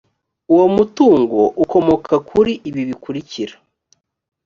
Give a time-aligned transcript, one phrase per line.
[0.53, 3.55] uwo mutungo ukomoka kuri ibi bikurikira